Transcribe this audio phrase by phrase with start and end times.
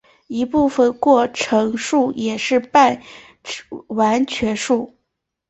[0.25, 3.03] 一部分过剩数也是半
[3.85, 4.95] 完全数。